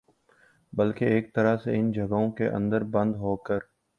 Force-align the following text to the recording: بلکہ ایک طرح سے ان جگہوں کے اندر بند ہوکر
بلکہ 0.73 1.05
ایک 1.05 1.33
طرح 1.35 1.57
سے 1.57 1.75
ان 1.75 1.91
جگہوں 1.91 2.29
کے 2.31 2.49
اندر 2.49 2.83
بند 2.93 3.15
ہوکر 3.15 3.59